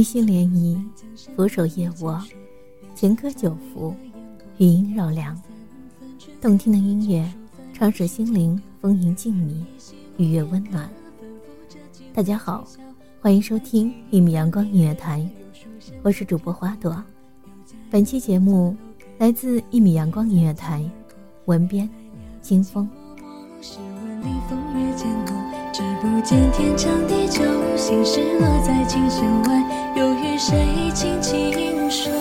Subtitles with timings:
[0.00, 0.82] 玉溪涟漪，
[1.36, 2.18] 俯首夜卧，
[2.94, 3.94] 情歌久伏，
[4.56, 5.38] 余音绕梁。
[6.40, 7.30] 动听的音乐，
[7.74, 9.62] 常使心灵丰盈静谧，
[10.16, 10.88] 愉悦温暖。
[12.14, 12.66] 大家好，
[13.20, 15.28] 欢迎收听一米阳光音乐台，
[16.02, 17.04] 我是主播花朵。
[17.90, 18.74] 本期节目
[19.18, 20.82] 来自一米阳光音乐台，
[21.44, 21.86] 文编
[22.40, 22.88] 清风。
[25.72, 27.42] 只不见天长地久。
[27.76, 29.64] 心事落在琴弦外，
[29.94, 32.19] 又与谁轻轻说？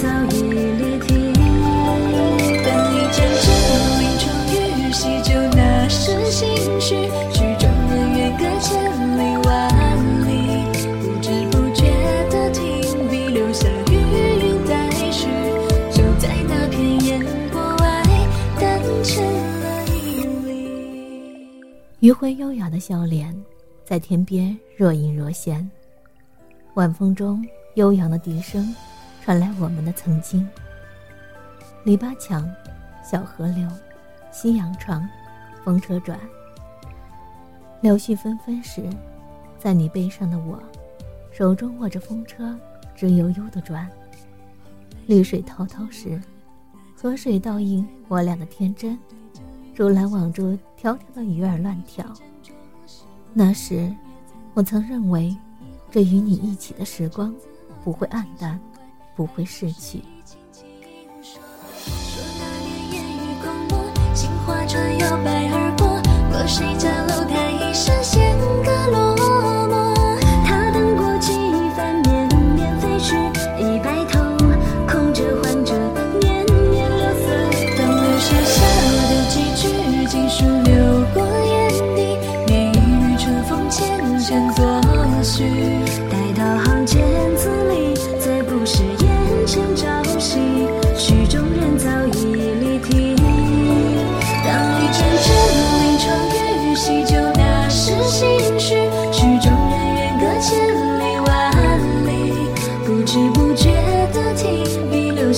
[0.00, 1.08] 早已离题。
[2.64, 3.46] 但一阵阵
[4.00, 4.56] 临窗雨，
[4.92, 6.40] 喜酒那时心
[6.80, 6.88] 绪，
[7.30, 8.68] 曲中人远隔千
[9.18, 9.48] 里万
[10.26, 10.30] 里，
[11.02, 11.80] 不知不觉
[12.30, 12.60] 的停
[13.08, 15.28] 笔，留下余韵待续。
[15.90, 18.02] 就在那片烟波外，
[18.58, 20.48] 淡成了一缕。
[22.00, 23.34] 余晖优雅的笑脸，
[23.84, 25.70] 在天边若隐若现。
[26.74, 27.44] 晚风中
[27.74, 28.74] 悠扬的笛声，
[29.22, 30.48] 传来我们的曾经。
[31.84, 32.48] 篱笆墙，
[33.02, 33.68] 小河流，
[34.32, 35.08] 夕阳床，
[35.64, 36.18] 风车转。
[37.80, 38.82] 柳絮纷纷时，
[39.58, 40.58] 在你背上的我，
[41.30, 42.58] 手中握着风车，
[42.94, 43.88] 直悠悠地转。
[45.06, 46.20] 绿水滔滔时，
[46.96, 48.98] 河水倒映我俩的天真。
[49.74, 52.04] 竹篮网住迢迢的鱼儿乱跳。
[53.32, 53.90] 那时，
[54.54, 55.34] 我曾认为，
[55.90, 57.34] 这与你一起的时光
[57.82, 58.60] 不会黯淡，
[59.20, 60.02] 不会逝去。
[61.22, 61.38] 说
[62.38, 66.00] 那年烟雨空蒙，杏花船摇摆而过，
[66.32, 69.09] 过谁家楼台一声弦歌落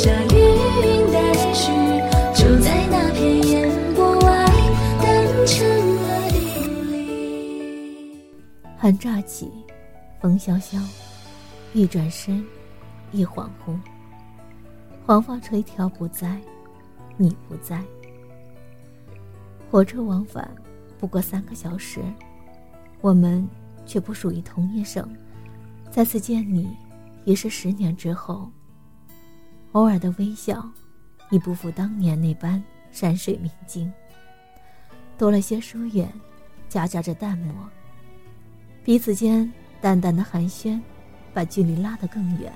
[0.00, 1.18] 下余韵待
[1.52, 1.70] 续。
[2.34, 4.46] 就在那片烟波外，
[4.98, 5.58] 淡成
[6.02, 8.16] 了一缕。
[8.78, 9.52] 寒乍起，
[10.18, 10.78] 风萧萧，
[11.74, 12.42] 一转身，
[13.12, 13.78] 一恍惚，
[15.04, 16.40] 黄发垂髫不在，
[17.18, 17.78] 你不在。
[19.70, 20.50] 火车往返
[20.98, 22.00] 不过三个小时，
[23.02, 23.46] 我们
[23.84, 25.06] 却不属于同一省。
[25.90, 26.70] 再次见你，
[27.26, 28.50] 已是十年之后。
[29.72, 30.68] 偶尔的微笑，
[31.30, 33.92] 已不复当年那般山水明镜，
[35.16, 36.12] 多了些疏远，
[36.68, 37.54] 夹杂着淡漠。
[38.82, 39.50] 彼此间
[39.80, 40.80] 淡淡的寒暄，
[41.32, 42.52] 把距离拉得更远。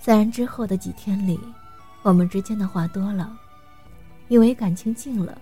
[0.00, 1.38] 自然之后的几天里，
[2.02, 3.38] 我们之间的话多了，
[4.28, 5.38] 以为感情近了，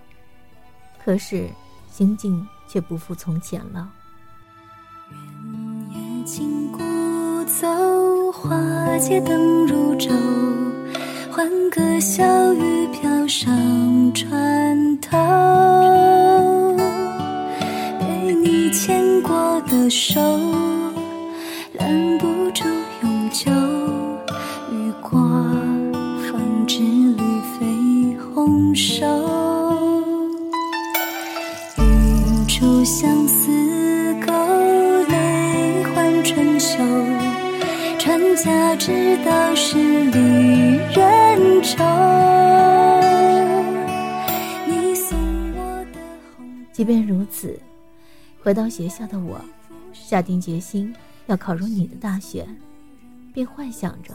[1.03, 1.49] 可是
[1.89, 3.91] 心境却不复从前了。
[5.89, 6.77] 月尽古
[7.45, 7.67] 走，
[8.41, 10.09] 花街灯如昼，
[11.29, 13.51] 欢歌笑语飘上
[14.13, 15.17] 船头。
[17.99, 20.21] 被你牵过的手，
[21.73, 22.63] 拦不住
[23.03, 23.51] 永久。
[24.71, 25.19] 雨过
[26.31, 27.21] 方知绿
[27.51, 29.05] 肥红瘦，
[31.75, 33.51] 一株相思
[38.43, 39.77] 家之道是
[40.11, 41.83] 离人愁。
[44.65, 45.17] 你送
[45.57, 45.99] 我的
[46.37, 47.59] 红即便如此，
[48.41, 49.41] 回到学校的我，
[49.91, 50.95] 下定决心
[51.25, 52.47] 要考入你的大学，
[53.33, 54.13] 并幻想着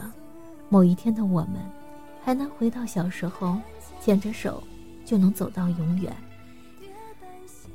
[0.69, 1.57] 某一天的我们，
[2.23, 3.57] 还能回到小时候，
[4.01, 4.63] 牵着手
[5.05, 6.11] 就能走到永远。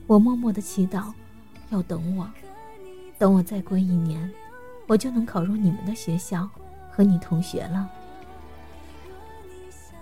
[0.09, 1.13] 我默默的祈祷，
[1.69, 2.29] 要等我，
[3.21, 4.29] 等我再过一年，
[4.91, 6.51] 我就能考入你们的学校，
[6.91, 7.89] 和你同学了。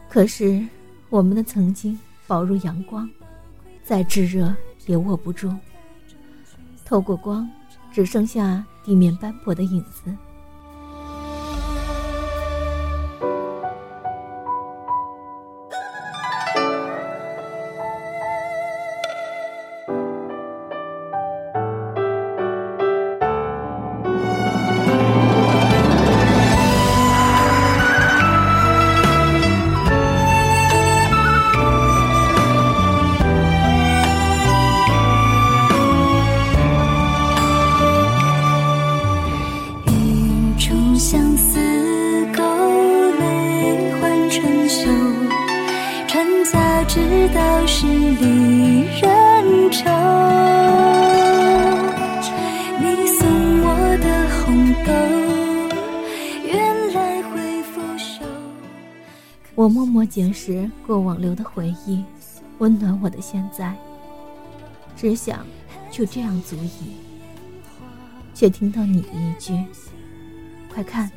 [0.09, 0.67] 可是，
[1.11, 3.07] 我们的曾经薄如阳光，
[3.85, 4.57] 再炙热
[4.87, 5.55] 也握不住。
[6.87, 7.47] 透过光，
[7.93, 10.11] 只剩下地面斑驳的影子。
[59.59, 62.05] 我默默捡拾过往留的回忆，
[62.59, 63.75] 温暖我的现在。
[64.97, 65.45] 只想
[65.91, 66.93] 就这样足矣，
[68.33, 69.67] 却听到你的一句
[70.73, 71.11] ：“快看，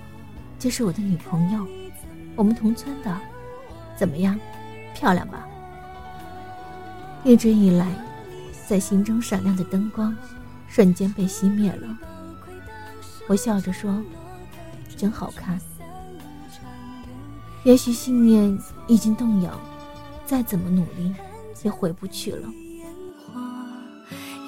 [0.58, 1.68] 这是我的女朋友，
[2.36, 3.16] 我们同村的，
[3.96, 4.40] 怎么样，
[4.96, 5.48] 漂亮吧？”
[7.24, 7.88] 一直以来，
[8.66, 10.18] 在心中闪亮的灯光，
[10.68, 11.96] 瞬间被熄灭了。
[13.28, 14.04] 我笑着说
[14.98, 15.62] ：“真好看。”
[17.64, 19.52] 也许信念已经动摇，
[20.26, 21.14] 再怎么努力
[21.64, 22.48] 也回不去了。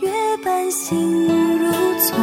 [0.01, 0.11] 月
[0.43, 1.27] 半心
[1.59, 2.17] 如昨，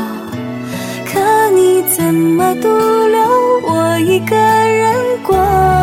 [1.07, 3.21] 可你怎么独留
[3.69, 5.80] 我一个人过？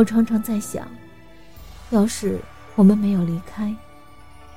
[0.00, 0.88] 我常常在想，
[1.90, 2.40] 要是
[2.74, 3.76] 我们没有离开，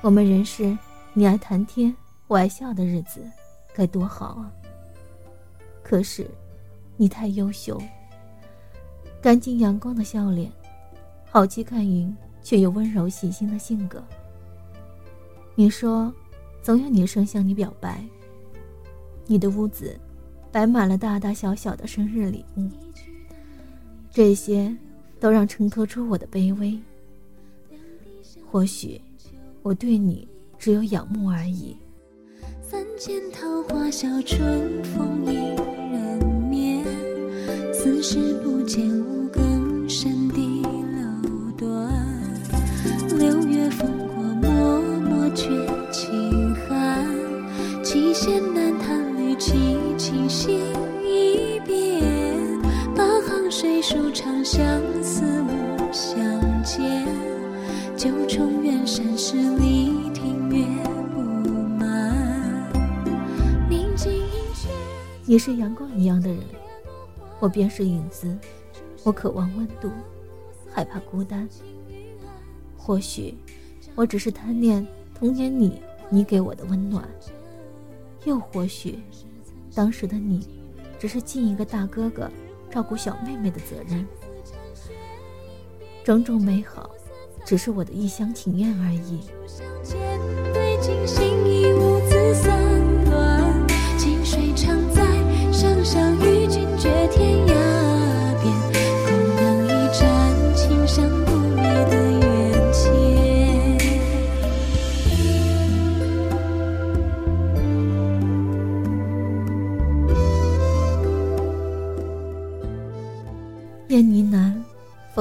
[0.00, 0.74] 我们仍是
[1.12, 1.94] 你爱谈天，
[2.28, 3.20] 我爱笑的日子，
[3.74, 4.50] 该多好啊！
[5.82, 6.26] 可是，
[6.96, 7.78] 你太优秀，
[9.20, 10.50] 干净阳光的笑脸，
[11.26, 14.02] 好气看云，却又温柔细心的性格。
[15.54, 16.10] 你说，
[16.62, 18.02] 总有女生向你表白。
[19.26, 19.94] 你的屋子，
[20.50, 22.66] 摆满了大大小小的生日礼物，
[24.10, 24.74] 这些。
[25.20, 26.78] 都让衬托出我的卑微。
[28.50, 29.00] 或许
[29.62, 30.26] 我对你
[30.58, 31.76] 只有仰慕而已。
[32.62, 35.56] 三千桃花笑春风迎
[35.92, 36.84] 人面
[37.72, 41.22] 此时不见五更深的了
[41.56, 41.92] 断。
[43.18, 45.54] 六月风过默默吹
[53.94, 56.20] 树长相思无相
[56.64, 57.06] 见，
[57.96, 60.66] 九重远山十里庭月
[61.14, 61.20] 不
[61.78, 62.12] 满。
[63.70, 64.68] 宁静饮雪。
[65.24, 66.40] 你是阳光一样的人，
[67.38, 68.36] 我便是影子。
[69.04, 69.88] 我渴望温度，
[70.72, 71.48] 害怕孤单。
[72.76, 73.38] 或许，
[73.94, 74.84] 我只是贪恋
[75.14, 77.08] 童年里你给我的温暖。
[78.24, 78.98] 又或许，
[79.72, 80.48] 当时的你，
[80.98, 82.28] 只是尽一个大哥哥
[82.74, 84.04] 照顾小妹妹的责任。
[86.02, 86.90] 种种美好，
[87.46, 89.20] 只是我的一厢情愿而已。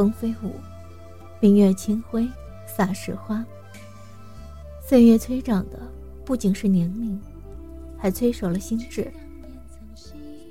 [0.04, 0.52] 风飞舞，
[1.40, 2.28] 明月清辉
[2.68, 3.42] 洒石花。
[4.86, 5.80] 岁月催长的
[6.26, 7.18] 不仅是年龄，
[7.98, 9.10] 还催熟了心智。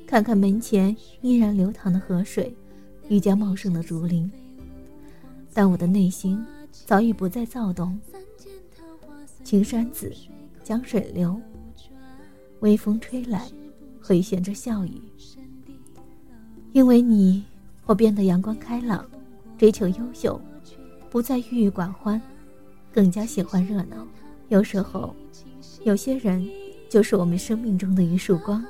[0.07, 2.57] 看看门前依然流淌的河水，
[3.11, 4.33] 愈加茂盛的竹林。
[5.53, 8.01] 但我的内心早已不再躁动。
[9.45, 10.11] 青山紫，
[10.65, 11.39] 江水流，
[12.61, 13.47] 微风吹来，
[14.01, 14.99] 回旋着笑语。
[16.73, 17.45] 因为你。
[17.85, 19.05] 我变得阳光开朗，
[19.63, 20.41] 追求优秀，
[21.09, 22.21] 不再郁郁寡欢，
[22.93, 24.05] 更加喜欢热闹。
[24.49, 25.15] 有时候，
[25.85, 26.45] 有些人
[26.91, 28.65] 就是我们生命中的一束光，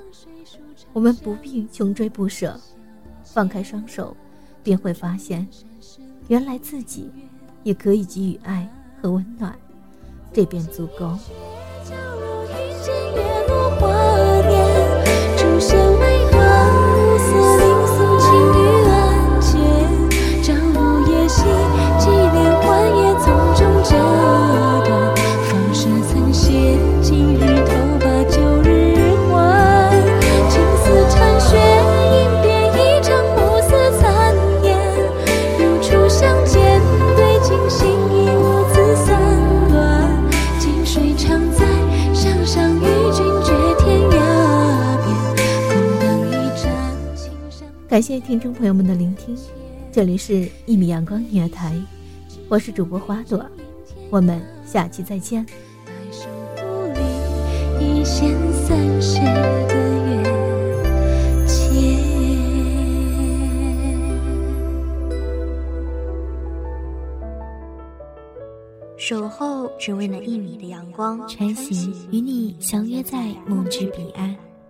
[0.92, 2.60] 我们不必穷追不舍，
[3.24, 4.14] 放开双手，
[4.62, 5.48] 便会发现，
[6.28, 7.10] 原来自己
[7.62, 8.68] 也可以给予爱
[9.00, 9.58] 和温暖，
[10.30, 11.18] 这便足够。
[48.32, 49.36] 听众朋友们的聆听，
[49.92, 50.32] 这里是
[50.64, 51.74] 《一米阳光音乐台》，
[52.48, 53.44] 我是主播花朵，
[54.08, 55.44] 我们下期再见。
[68.96, 74.34] 守候只为那一米的阳光，穿行与你相约在梦之彼岸。